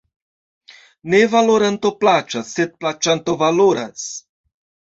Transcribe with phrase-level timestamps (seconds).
[1.13, 4.09] Ne valoranto plaĉas, sed plaĉanto valoras.